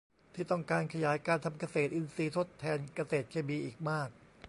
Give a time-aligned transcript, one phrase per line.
[0.33, 4.09] ที่ต้องการขยายการทำเกษตรอินทรีย์ทดแทนเกษตรเคมีอีกมาก